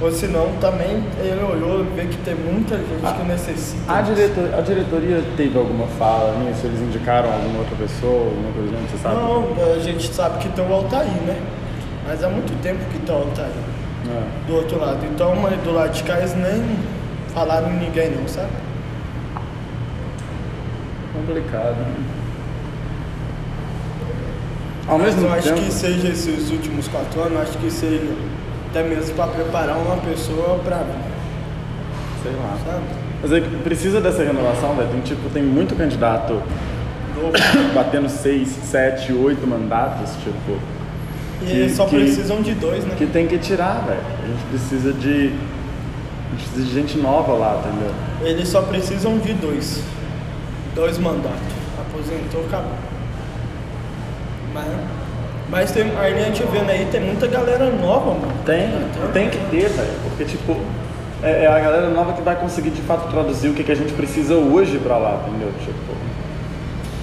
[0.00, 3.90] Ou senão também ele olhou e vê que tem muita gente que necessita.
[3.90, 6.66] A, diretor, a diretoria teve alguma fala nisso?
[6.66, 9.14] Eles indicaram alguma outra pessoa, alguma coisa assim, você sabe?
[9.14, 11.40] Não, a gente sabe que tem o Altair, né?
[12.06, 13.48] Mas há muito tempo que tem o Altair
[14.06, 14.46] É.
[14.46, 14.98] do outro lado.
[15.06, 16.76] Então, mas do lado de cá eles nem
[17.32, 18.50] falaram em ninguém não, sabe?
[21.14, 21.74] Complicado.
[21.76, 21.94] né?
[24.86, 28.12] Ao Mas mesmo eu acho tempo, que seja esses últimos quatro anos, acho que seja
[28.76, 30.84] até mesmo para preparar uma pessoa para
[32.22, 32.56] sei lá.
[32.64, 32.84] sabe?
[33.22, 34.88] Mas é que precisa dessa renovação, velho.
[34.90, 36.42] Tem, tipo, tem muito candidato
[37.74, 40.58] batendo seis, sete, oito mandatos, tipo,
[41.42, 42.94] E Que- eles só que- precisam de dois, né?
[42.98, 44.00] que tem que tirar, velho.
[44.22, 45.08] A gente precisa de.
[45.08, 47.92] A gente precisa de gente nova lá, entendeu?
[48.22, 49.82] Eles só precisam de dois.
[50.74, 51.38] Dois mandatos.
[51.80, 52.72] Aposentou, acabou.
[54.52, 54.66] Mas,
[55.50, 58.32] mas tem, aí a gente vendo aí, tem muita galera nova, mano.
[58.44, 58.68] Tem,
[59.12, 59.88] tem que ter, velho.
[60.08, 60.56] Porque, tipo,
[61.22, 63.76] é, é a galera nova que vai conseguir de fato traduzir o que, que a
[63.76, 65.52] gente precisa hoje pra lá, entendeu?
[65.60, 65.96] Tipo,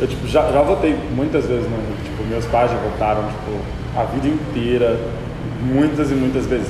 [0.01, 1.95] eu tipo, já, já votei muitas vezes no Rio.
[2.03, 3.59] Tipo, meus pais já votaram, tipo,
[3.97, 4.99] a vida inteira,
[5.61, 6.67] muitas e muitas vezes.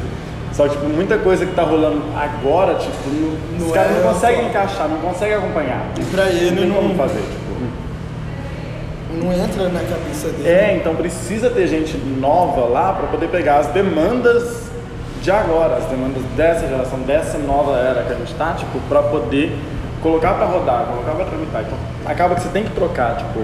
[0.51, 4.01] Só que, tipo, muita coisa que tá rolando agora, tipo, não, Não os caras é
[4.03, 4.49] não conseguem atual.
[4.51, 5.87] encaixar, não conseguem acompanhar.
[5.99, 7.43] E pra ele não tem não- como fazer, tipo.
[9.21, 10.47] Não entra na cabeça dele.
[10.47, 14.63] É, então precisa ter gente nova lá para poder pegar as demandas
[15.21, 19.03] de agora, as demandas dessa geração, dessa nova era que a gente tá, tipo, para
[19.03, 19.55] poder
[20.01, 21.61] colocar para rodar, colocar para tramitar.
[21.61, 23.39] Então, acaba que você tem que trocar, tipo,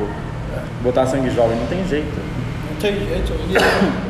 [0.82, 2.20] botar sangue jovem, não tem jeito.
[2.70, 3.34] Não tem jeito.
[3.50, 4.10] E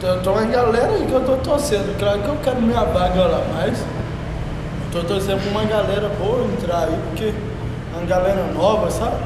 [0.00, 1.98] Tem tem uma galera aí que eu tô torcendo.
[1.98, 3.84] Claro que eu quero minha vaga lá, mas
[4.92, 9.16] tô torcendo pra uma galera boa entrar aí, porque é uma galera nova, sabe?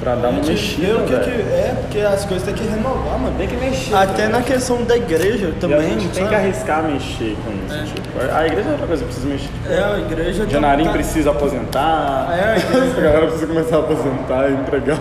[0.00, 3.18] Pra dar uma A mexida, o que, que é, porque as coisas tem que renovar,
[3.18, 3.34] mano.
[3.36, 3.94] Tem que mexer.
[3.94, 6.28] Até na questão da igreja E a também, gente tem sabe?
[6.28, 7.74] que arriscar mexer com isso.
[7.74, 7.84] É.
[7.84, 9.48] Tipo, a igreja é outra coisa, precisa mexer.
[9.68, 12.28] É, a igreja O Janarim tá- precisa aposentar.
[12.32, 14.98] É, a igreja- Essa galera precisa começar a aposentar e entregar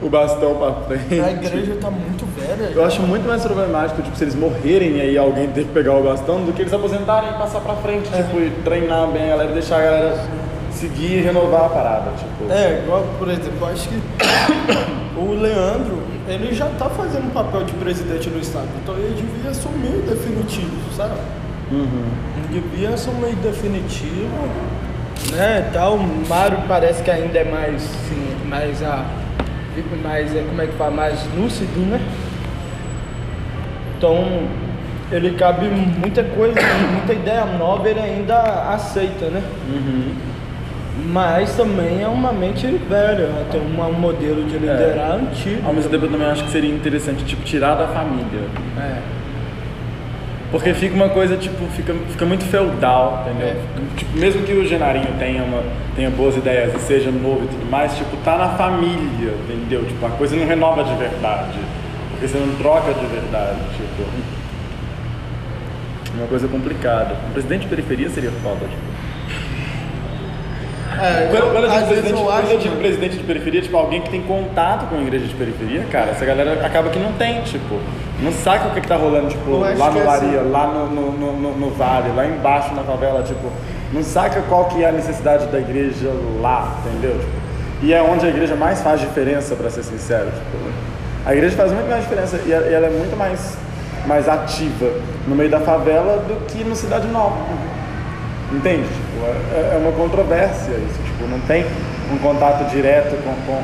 [0.00, 1.20] o bastão pra frente.
[1.20, 2.70] A igreja tá muito velha.
[2.72, 5.94] Eu acho muito mais problemático, tipo, se eles morrerem e aí alguém ter que pegar
[5.94, 8.22] o bastão, do que eles aposentarem e passar pra frente, É.
[8.22, 10.18] tipo, e treinar bem a galera, deixar a galera
[10.76, 12.52] seguir e renovar a parada, tipo.
[12.52, 13.96] É, igual, por exemplo, acho que
[15.18, 19.50] o Leandro, ele já tá fazendo o papel de presidente do estado, então ele devia
[19.50, 21.14] assumir definitivo, sabe?
[21.70, 22.04] Uhum.
[22.36, 24.48] Ele devia assumir definitivo,
[25.32, 25.94] né, tal.
[25.94, 29.04] O Mário parece que ainda é mais, sim, mais a...
[30.02, 32.00] mais, é, como é que fala, mais lúcido, né?
[33.96, 34.24] Então,
[35.10, 36.60] ele cabe muita coisa,
[36.92, 38.38] muita ideia nova, ele ainda
[38.74, 39.42] aceita, né?
[39.68, 40.25] Uhum.
[41.04, 43.44] Mas também é uma mente velha, né?
[43.50, 45.60] tem uma- um modelo de liderar antigo.
[45.66, 48.40] Ao mesmo tempo eu também acho que seria interessante, tipo, tirar da família.
[48.78, 48.98] É.
[50.50, 53.48] Porque fica uma coisa, tipo, fica, fica muito feudal, entendeu?
[53.48, 53.56] É.
[53.96, 55.62] Tipo, mesmo que o Genarinho tenha, uma,
[55.94, 59.84] tenha boas ideias e seja novo e tudo mais, tipo, tá na família, entendeu?
[59.84, 61.58] Tipo, a coisa não renova de verdade.
[62.12, 64.02] Porque você não troca de verdade, tipo.
[66.14, 67.14] É uma coisa complicada.
[67.28, 68.95] Um presidente de periferia seria foda, tipo.
[70.98, 73.62] É, Quando, quando eu digo presidente, eu quando acho, eu digo mano, presidente de periferia,
[73.62, 76.98] tipo, alguém que tem contato com a igreja de periferia, cara, essa galera acaba que
[76.98, 77.78] não tem, tipo,
[78.22, 80.50] não saca o que, que tá rolando, tipo, Eu acho lá no é Laria, assim.
[80.50, 83.50] lá no, no, no, no- Vale, lá embaixo na favela, tipo,
[83.92, 87.18] não saca qual que é a necessidade da igreja lá, entendeu?
[87.18, 87.32] Tipo,
[87.82, 90.56] e é onde a igreja mais faz diferença, pra ser sincero, tipo,
[91.26, 93.58] a igreja faz muito mais diferença e ela e ela é muito mais,
[94.06, 94.90] mais ativa
[95.26, 97.36] no meio da favela do que no Cidade Nova.
[98.52, 98.84] Entende?
[98.84, 101.02] Tipo, é, é uma controvérsia isso.
[101.04, 101.64] Tipo, não tem
[102.12, 103.62] um contato direto com, com,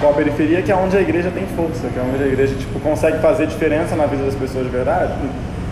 [0.00, 2.54] com a periferia, que é onde a igreja tem força, que é onde a igreja
[2.54, 5.12] tipo, consegue fazer diferença na vida das pessoas de verdade.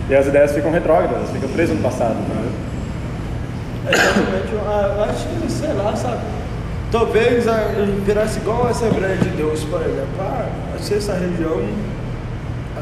[0.09, 2.17] E as ideias ficam retrógradas, ficam presas no passado.
[2.17, 2.69] Entendeu?
[3.91, 6.21] Exatamente, eu eu acho que, sei lá, sabe?
[6.91, 7.69] Talvez ah,
[8.07, 10.09] virasse igual a Assembleia de Deus, por exemplo.
[10.21, 11.63] Ah, a sexta região,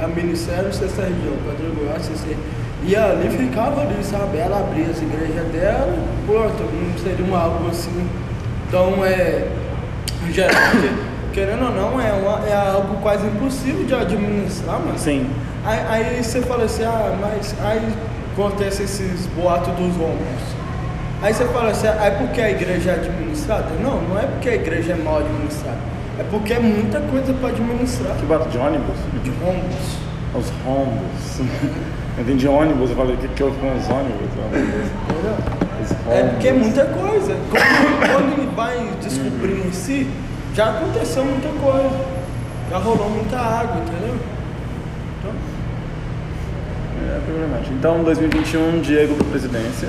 [0.00, 2.28] a ministério, sexta região, quadrangular, sexta
[2.86, 4.38] E ali ficava ali, sabe?
[4.38, 5.92] Ela abria as igrejas dela,
[6.24, 8.08] pronto, não seria um algo assim.
[8.68, 9.48] Então é.
[10.26, 10.88] em geral, porque,
[11.32, 14.96] querendo ou não, é, uma- é algo quase impossível de administrar, mano.
[14.98, 15.28] Sim.
[15.64, 17.92] Aí, aí você fala assim, ah, mas aí
[18.32, 20.42] acontece esses boatos dos rombos.
[21.22, 23.66] Aí você fala assim, ah, é porque a igreja é administrada?
[23.82, 25.78] Não, não é porque a igreja é mal administrada.
[26.20, 28.14] É porque é muita coisa para administrar.
[28.16, 28.96] Que bota de ônibus?
[29.24, 29.96] De rombos.
[30.34, 31.40] Os rombos.
[32.16, 34.30] Eu entendi ônibus, eu falei, o que, que houve com os ônibus?
[36.10, 37.36] É porque é muita coisa.
[37.50, 40.08] Quando, quando ele vai descobrir em si,
[40.54, 42.16] já aconteceu muita coisa.
[42.70, 44.16] Já rolou muita água, entendeu?
[45.20, 45.32] Então,
[47.14, 47.74] É problemático.
[47.74, 49.88] Então, 2021, Diego para presidência.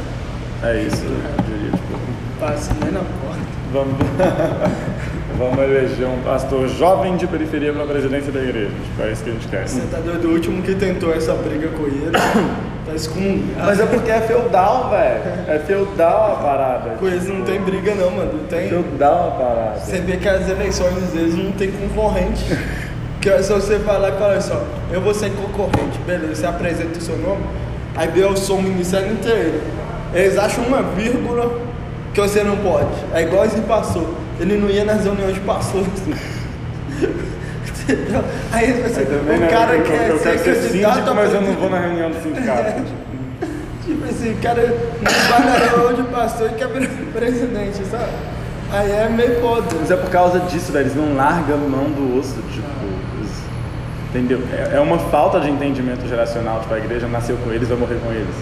[0.64, 1.72] É isso, eu diria.
[1.72, 1.98] Tipo,
[2.40, 3.40] passa nem na porta.
[3.72, 3.96] vamos,
[5.38, 8.72] vamos eleger um pastor jovem de periferia para a presidência da igreja.
[8.72, 9.68] Tipo, é isso que a gente quer.
[9.68, 10.28] Você tá doido?
[10.28, 12.12] O último que tentou essa briga com ele
[12.86, 13.66] tá excomungado.
[13.66, 15.22] Mas é porque é feudal, velho.
[15.48, 16.90] É feudal a parada.
[16.92, 18.40] Com eles não tem briga não, mano.
[18.50, 18.70] Tem.
[18.70, 19.80] Feudal a parada.
[19.80, 22.46] Você vê que as eleições às vezes não tem concorrente.
[23.20, 26.46] Que é só você lá e fala assim, ó, eu vou ser concorrente, beleza, você
[26.46, 27.44] apresenta o seu nome,
[27.96, 29.60] aí vê o som ministério inteiro.
[30.14, 31.52] Eles acham uma vírgula
[32.14, 32.88] que você não pode.
[33.14, 34.08] É igual esse pastor.
[34.40, 35.88] Ele não ia nas reuniões de pastores.
[37.90, 38.24] Entendeu?
[38.52, 41.34] Aí você, também, o né, cara eu, quer eu ser ser candidato síndico, a mas
[41.34, 42.82] eu não vou na reunião do sindicato.
[43.86, 44.62] Tipo assim, o cara
[45.02, 48.12] não vai na reunião de pastor e quer virar presidente, sabe?
[48.74, 49.64] Aí é meio foda.
[49.80, 50.84] Mas é por causa disso, velho.
[50.84, 52.68] Eles não largam a mão do osso, tipo.
[53.18, 53.32] eles-
[54.10, 54.42] Entendeu?
[54.52, 57.96] É, é uma falta de entendimento geracional, tipo, a igreja nasceu com eles, vai morrer
[58.04, 58.36] com eles.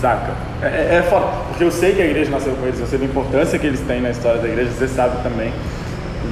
[0.00, 0.32] Saca?
[0.62, 2.98] É, é, é foda, porque eu sei que a igreja nasceu com eles, eu sei
[2.98, 5.52] da importância que eles têm na história da igreja, você sabe também.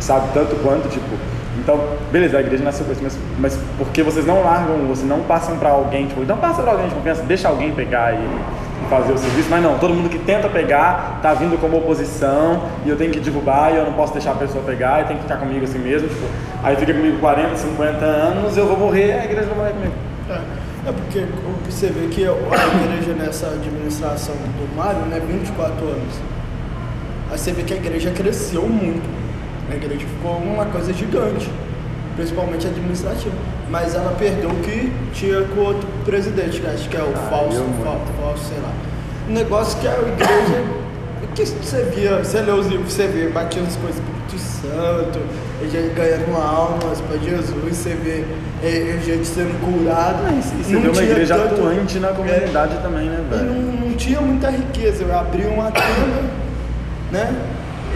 [0.01, 1.17] Sabe tanto quanto, tipo.
[1.59, 1.79] Então,
[2.13, 5.59] beleza, a igreja nasceu com isso, mas, mas porque vocês não largam, vocês não passam
[5.59, 9.13] pra alguém, tipo, não passa pra alguém de confiança, deixa alguém pegar e, e fazer
[9.13, 12.97] o serviço, mas não, todo mundo que tenta pegar tá vindo como oposição e eu
[12.97, 15.37] tenho que derrubar e eu não posso deixar a pessoa pegar e tem que ficar
[15.37, 16.27] comigo assim mesmo, tipo,
[16.63, 19.95] aí fica comigo 40, 50 anos, eu vou morrer, a igreja vai morrer comigo.
[20.31, 20.58] É,
[20.89, 21.27] é porque
[21.67, 26.15] você vê que a igreja nessa administração do Mário, né, 24 anos.
[27.31, 29.07] Aí você vê que a igreja cresceu muito.
[29.71, 31.51] A igreja ficou uma coisa gigante,
[32.17, 33.35] principalmente administrativa.
[33.69, 37.13] Mas ela perdeu o que tinha com o outro presidente, que acho que é o
[37.29, 38.73] falso, eu, falso, falso, sei lá.
[39.29, 40.65] O negócio que a igreja.
[41.35, 45.21] que você via, você lê os livros, você vê, batia nas coisas do Espírito Santo,
[45.67, 48.25] gente ganhando almas para Jesus, você vê
[48.63, 50.31] eh, gente sendo curada.
[50.31, 53.45] E você Não vê uma igreja tanto- atuante na comunidade também, né, e velho?
[53.53, 56.23] não, não tinha muita riqueza, eu abri uma tenda,
[57.13, 57.35] né?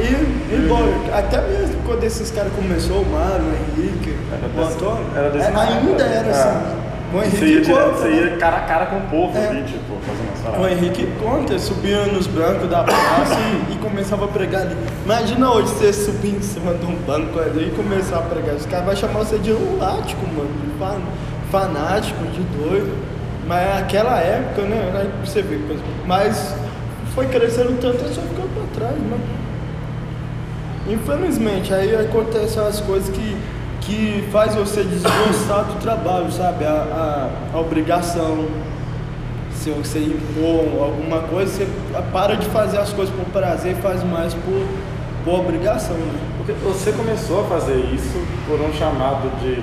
[0.01, 0.05] E,
[0.55, 5.05] e bom, até mesmo quando esses caras começou, o Mário, o Henrique, Era o Antônio,
[5.14, 6.31] era é, ainda era É.
[6.31, 6.83] assim.
[7.12, 9.48] O Você ia, Henrique direto, você ia cara a cara com o povo É.
[9.48, 9.91] ali, tipo,
[10.58, 10.68] O.
[10.68, 13.36] Henrique conta, subia nos bancos da praça
[13.70, 14.76] e, e começava a pregar ali.
[15.04, 18.54] Imagina hoje você subir em cima de um banco ali e começar a pregar.
[18.54, 21.00] Os caras vão chamar você de lunático, mano, de fan-
[21.50, 22.92] fanático, de doido.
[23.46, 25.82] Mas aquela época, né, aí você vê coisa.
[26.06, 26.54] Mas
[27.14, 29.20] foi crescendo tanto, só ficou pra trás, mano.
[30.88, 33.36] Infelizmente, aí acontecem as coisas que,
[33.80, 36.64] que faz você desgostar do trabalho, sabe?
[36.64, 36.70] A,
[37.52, 38.46] a, a obrigação,
[39.62, 41.68] se você impor alguma coisa, você
[42.12, 44.66] para de fazer as coisas por prazer e faz mais por,
[45.25, 46.18] por obrigação, né?
[46.37, 49.62] Porque você começou a fazer isso por um chamado de,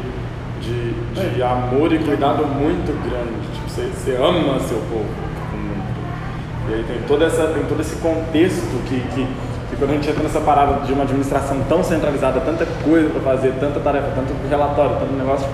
[0.61, 3.33] de, de amor e cuidado muito grande.
[3.53, 6.69] Tipo, você, você ama seu povo tipo, muito.
[6.69, 9.27] E aí tem, toda essa, tem todo esse contexto que, que,
[9.69, 13.21] que quando a gente entra nessa parada de uma administração tão centralizada, tanta coisa para
[13.21, 15.49] fazer, tanta tarefa, tanto relatório, tanto negócio,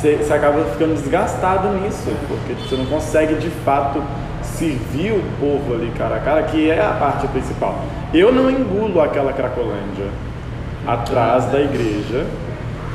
[0.00, 4.02] você, você acaba ficando desgastado nisso, porque tipo, você não consegue de fato
[4.42, 7.78] servir o povo ali cara a cara, que é a parte principal.
[8.12, 10.06] Eu não engulo aquela Cracolândia
[10.86, 12.26] atrás da igreja,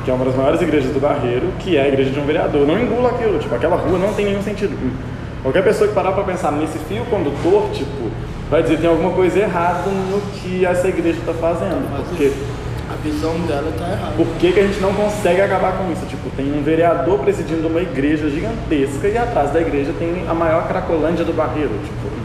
[0.04, 2.62] que é uma das maiores igrejas do Barreiro, que é a igreja de um vereador.
[2.62, 4.76] Eu não engulo aquilo, tipo, aquela rua não tem nenhum sentido.
[5.42, 8.10] Qualquer pessoa que parar para pensar nesse fio condutor, tipo,
[8.50, 11.86] vai dizer que tem alguma coisa errada no que essa igreja está fazendo.
[12.08, 12.32] Porque
[13.10, 14.12] visão dela tá errada.
[14.16, 16.04] por que, que a gente não consegue acabar com isso?
[16.06, 20.66] Tipo, tem um vereador presidindo uma igreja gigantesca e atrás da igreja tem a maior
[20.68, 21.72] cracolândia do Barreiro.
[21.84, 22.16] Tipo,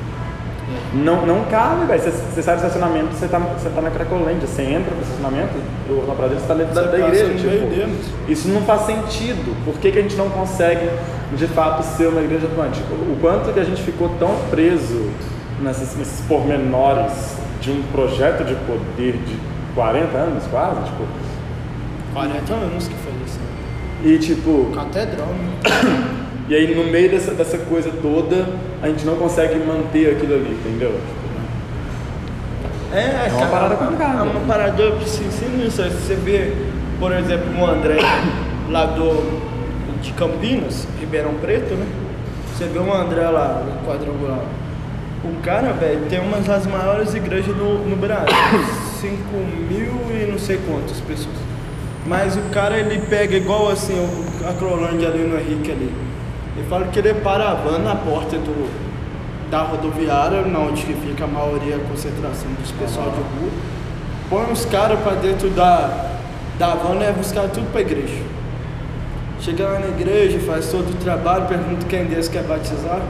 [0.93, 2.01] não, não cabe, velho.
[2.01, 4.47] Você, você sai do estacionamento, você tá, você tá na cracolândia.
[4.47, 5.53] Você entra no estacionamento,
[5.89, 7.33] o Rapradeiro está dentro da, Você da igreja.
[7.35, 9.55] tipo, isso não faz sentido.
[9.63, 10.89] Por que, que a gente não consegue,
[11.35, 12.81] de fato, ser uma igreja atuante?
[12.91, 15.09] O quanto que a gente ficou tão preso
[15.61, 19.37] nesses, nesses pormenores de um projeto de poder de
[19.75, 21.05] 40 anos, quase, tipo,
[22.13, 23.39] 40 anos que foi isso.
[24.03, 26.17] e tipo, Catedral, né?
[26.49, 28.47] e aí no meio dessa, dessa coisa toda,
[28.81, 30.99] a gente não consegue manter aquilo ali, entendeu?
[32.93, 34.19] É, uma cara, parada complicada.
[34.19, 35.89] É uma parada assim, sinistra.
[35.89, 36.51] Você vê,
[36.99, 37.99] por exemplo, o André
[38.69, 39.41] lá do,
[40.01, 41.85] de Campinas, Ribeirão Preto, né?
[42.53, 44.43] Você vê o André lá no quadrangular.
[45.23, 48.35] O cara, velho, tem uma das maiores igrejas no, no Brasil.
[49.01, 49.15] 5
[49.69, 51.35] mil e não sei quantas pessoas.
[52.05, 55.91] Mas o cara, ele pega igual assim, o- a Crolândia ali no Henrique ali.
[56.55, 58.69] Ele fala que ele para a van na porta do,
[59.49, 63.51] da rodoviária, na onde fica a maioria, a concentração dos pessoal de rua.
[64.29, 66.07] Põe os caras pra dentro da,
[66.59, 68.21] da van e os caras tudo pra igreja.
[69.39, 73.01] Chega lá na igreja, faz todo o trabalho, pergunta quem deles quer batizar,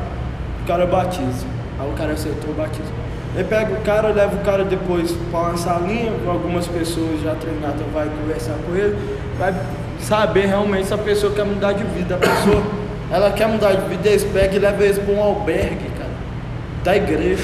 [0.63, 1.45] o cara batiza.
[1.80, 3.00] Aí o cara aceitou o batismo.
[3.33, 7.33] Ele pega o cara, leva o cara depois pra uma salinha, com algumas pessoas já
[7.35, 8.97] treinadas vai conversar com ele,
[9.39, 9.53] vai
[9.99, 12.15] saber realmente se a pessoa quer mudar de vida.
[12.15, 12.61] A pessoa,
[13.09, 16.09] ela quer mudar de vida, eles pegam e levam eles pra um albergue, cara,
[16.84, 17.43] da igreja.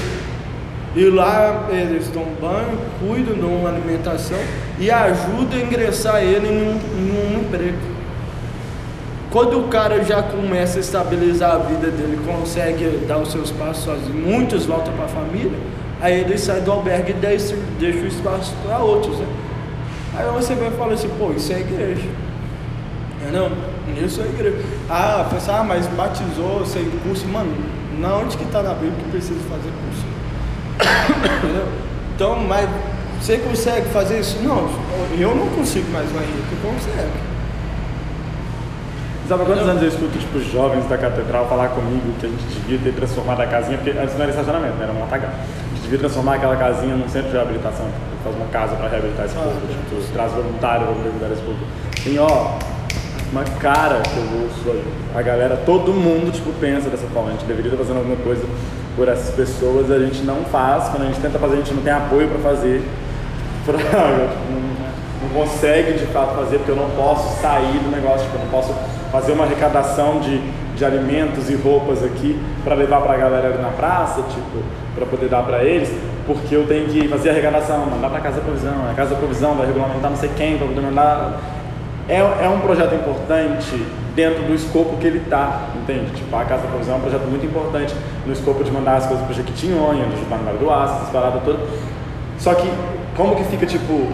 [0.94, 4.38] E lá eles dão banho, cuidam, dão uma alimentação
[4.78, 7.78] e ajudam a ingressar ele em um, em um emprego.
[9.30, 13.84] Quando o cara já começa a estabilizar a vida dele, consegue dar os seus passos
[13.84, 15.52] sozinho, muitos voltam para a família,
[16.00, 19.26] aí ele sai do albergue e deixa, deixa o espaço para outros, né?
[20.16, 22.08] Aí você vai falar assim, pô, isso é igreja.
[23.20, 23.50] Entendeu?
[24.04, 24.56] Isso é igreja.
[24.88, 27.52] Ah, pensa, ah, mas batizou, sem curso, mano,
[27.98, 30.06] na onde que tá na Bíblia que precisa fazer curso?
[31.38, 31.68] Entendeu?
[32.14, 32.68] Então, mas
[33.20, 34.38] você consegue fazer isso?
[34.42, 34.68] Não,
[35.18, 37.27] eu não consigo mais, mas Henrique consegue.
[39.28, 42.42] Sabe há quantos anos eu escuto, tipo, jovens da catedral falar comigo que a gente
[42.60, 44.84] devia ter transformado a casinha, porque antes não era estacionamento, né?
[44.84, 45.28] era um matagal.
[45.28, 48.88] A gente devia transformar aquela casinha num centro de reabilitação, tipo, fazer uma casa para
[48.88, 51.58] reabilitar esse povo, tipo, traz voluntário para reabilitar esse povo.
[52.02, 52.56] Tem, ó,
[53.30, 54.82] uma cara que eu ouço.
[55.14, 57.28] A galera, todo mundo, tipo, pensa dessa forma.
[57.28, 58.46] A gente deveria estar fazendo alguma coisa
[58.96, 60.88] por essas pessoas, a gente não faz.
[60.88, 62.82] Quando a gente tenta fazer, a gente não tem apoio para fazer.
[63.68, 64.77] Pra, tipo, não,
[65.22, 68.50] não consegue de fato fazer, porque eu não posso sair do negócio, tipo, eu não
[68.50, 68.74] posso
[69.10, 70.38] fazer uma arrecadação de,
[70.76, 74.62] de alimentos e roupas aqui para levar para a galera ali na praça, tipo,
[74.94, 75.90] para poder dar para eles,
[76.26, 79.66] porque eu tenho que fazer a arrecadação, mandar para Casa Provisão, a Casa Provisão vai
[79.66, 81.40] regulamentar não sei quem para poder mandar.
[82.08, 86.10] É, é um projeto importante dentro do escopo que ele está, entende?
[86.12, 87.94] Tipo, a Casa Provisão é um projeto muito importante
[88.26, 90.94] no escopo de mandar as coisas para o Jequitinhonha, de ajudar no Vale do Aço,
[90.94, 91.60] essas paradas todas.
[92.38, 92.68] Só que,
[93.16, 94.08] como que fica, tipo,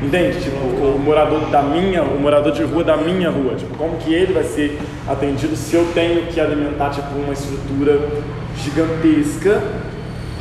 [0.00, 0.40] Entende?
[0.40, 4.14] Tipo, o morador da minha, o morador de rua da minha rua, tipo, como que
[4.14, 4.78] ele vai ser
[5.08, 8.00] atendido se eu tenho que alimentar tipo uma estrutura
[8.56, 9.60] gigantesca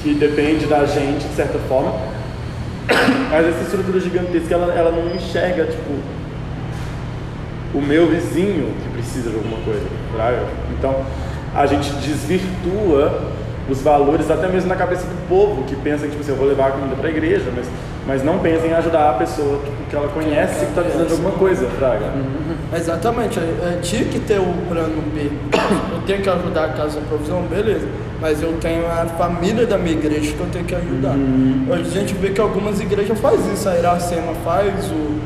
[0.04, 1.92] que depende da gente de certa forma.
[3.32, 5.92] Mas essa estrutura gigantesca ela, ela não enxerga tipo
[7.74, 9.86] o meu vizinho que precisa de alguma coisa,
[10.16, 10.38] sabe?
[10.78, 11.04] Então
[11.56, 13.32] a gente desvirtua
[13.70, 16.48] os valores até mesmo na cabeça do povo que pensa que tipo, assim, eu vou
[16.48, 17.66] levar a comida para a igreja, mas
[18.08, 21.14] mas não pensem em ajudar a pessoa tipo, que ela conhece que está precisando de
[21.14, 22.06] alguma coisa, Fraga.
[22.06, 22.56] Uhum.
[22.74, 25.30] Exatamente, é, tinha que ter o plano B.
[25.92, 27.86] Eu tenho que ajudar a casa provisão, beleza.
[28.22, 31.16] Mas eu tenho a família da minha igreja que eu tenho que ajudar.
[31.16, 31.68] Uhum.
[31.70, 35.20] A gente vê que algumas igrejas fazem isso, a Iracema faz, o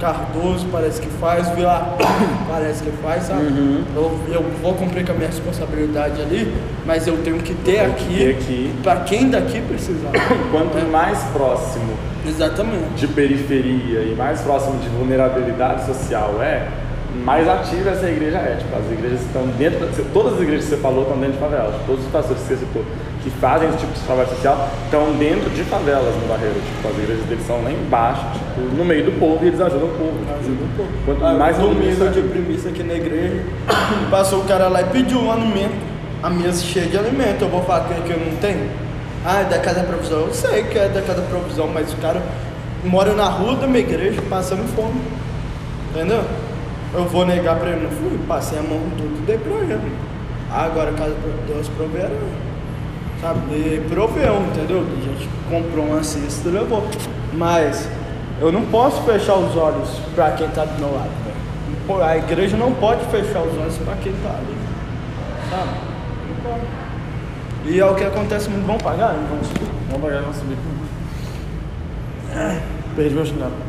[0.00, 1.96] Cardoso parece que faz, Vila
[2.48, 3.42] parece que faz, sabe?
[3.42, 3.84] Uhum.
[3.94, 6.52] Eu, eu vou cumprir com a minha responsabilidade ali,
[6.86, 8.74] mas eu tenho que ter aqui, aqui.
[8.82, 10.10] para quem daqui precisar.
[10.52, 10.82] Quanto é.
[10.82, 11.92] mais próximo
[12.26, 12.94] Exatamente.
[12.94, 16.68] de periferia e mais próximo de vulnerabilidade social é,
[17.24, 18.56] mais ativa essa igreja é.
[18.56, 21.74] Tipo, as igrejas estão dentro, todas as igrejas que você falou estão dentro de favelas,
[21.86, 22.84] todos os pastores que você citou
[23.28, 26.54] que fazem esse tipo de trabalho social estão dentro de favelas no Barreiro.
[26.54, 29.88] Tipo, as igrejas deles são lá embaixo, tipo, no meio do povo e eles ajudam
[29.88, 30.18] o povo.
[30.40, 30.88] Ajudam o povo.
[31.04, 33.42] Quanto ah, mais domingo de premissa aqui na igreja,
[34.10, 35.76] passou o cara lá e pediu um alimento,
[36.22, 37.42] a mesa cheia de alimento.
[37.42, 38.68] Eu vou falar que eu não tenho?
[39.24, 40.20] Ah, é da casa provisão.
[40.20, 42.22] Eu sei que é da casa provisão, mas o cara
[42.84, 45.00] mora na rua da minha igreja passando fome.
[45.90, 46.22] Entendeu?
[46.94, 49.92] Eu vou negar pra ele, não fui, passei a mão tudo e dei pra ele.
[50.50, 51.14] Ah, agora a casa
[51.46, 52.08] Deus proverá
[53.20, 53.40] sabe?
[53.54, 54.80] E proveu, entendeu?
[54.80, 56.86] A gente comprou uma cesta e levou.
[57.32, 57.88] Mas
[58.40, 62.02] eu não posso fechar os olhos para quem está do meu lado, velho.
[62.02, 64.56] A igreja não pode fechar os olhos para quem está ali,
[65.50, 65.70] sabe?
[66.28, 66.66] Não pode.
[67.66, 68.66] E é o que acontece muito.
[68.66, 69.14] Vamos pagar?
[69.28, 69.68] Vamos subir?
[69.90, 70.56] Vamos pagar, vamos subir.
[72.94, 73.67] Perdi meu chinelo.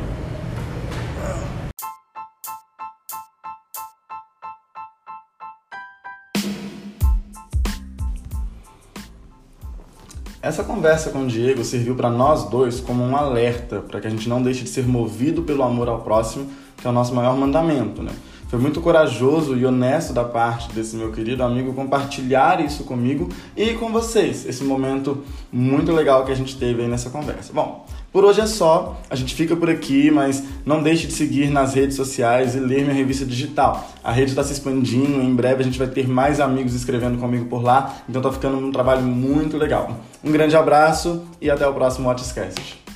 [10.49, 14.09] Essa conversa com o Diego serviu para nós dois como um alerta para que a
[14.09, 17.37] gente não deixe de ser movido pelo amor ao próximo, que é o nosso maior
[17.37, 18.11] mandamento, né?
[18.47, 23.75] Foi muito corajoso e honesto da parte desse meu querido amigo compartilhar isso comigo e
[23.75, 27.53] com vocês, esse momento muito legal que a gente teve aí nessa conversa.
[27.53, 31.49] Bom, por hoje é só, a gente fica por aqui, mas não deixe de seguir
[31.49, 33.87] nas redes sociais e ler minha revista digital.
[34.03, 37.45] A rede está se expandindo, em breve a gente vai ter mais amigos escrevendo comigo
[37.45, 39.95] por lá, então tá ficando um trabalho muito legal.
[40.23, 42.88] Um grande abraço e até o próximo Watchcast.